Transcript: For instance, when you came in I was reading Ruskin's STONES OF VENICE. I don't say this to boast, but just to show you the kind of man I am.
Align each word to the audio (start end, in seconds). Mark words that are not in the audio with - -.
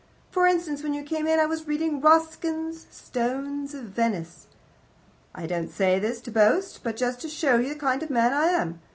For 0.31 0.47
instance, 0.47 0.81
when 0.81 0.95
you 0.95 1.03
came 1.03 1.27
in 1.27 1.37
I 1.39 1.45
was 1.45 1.67
reading 1.67 2.01
Ruskin's 2.01 2.87
STONES 2.89 3.75
OF 3.75 3.83
VENICE. 3.85 4.47
I 5.35 5.45
don't 5.45 5.69
say 5.69 5.99
this 5.99 6.21
to 6.21 6.31
boast, 6.31 6.79
but 6.81 6.97
just 6.97 7.21
to 7.21 7.29
show 7.29 7.57
you 7.57 7.75
the 7.75 7.79
kind 7.79 8.01
of 8.01 8.09
man 8.09 8.33
I 8.33 8.45
am. 8.47 8.81